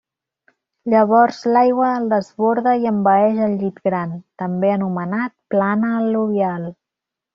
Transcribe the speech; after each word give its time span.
Llavors 0.93 1.41
l'aigua 1.55 1.89
el 1.97 2.07
desborda 2.13 2.73
i 2.85 2.89
envaeix 2.93 3.43
el 3.49 3.53
llit 3.61 3.77
gran, 3.91 4.17
també 4.45 4.73
anomenat 4.79 5.37
plana 5.57 5.93
al·luvial. 6.01 6.67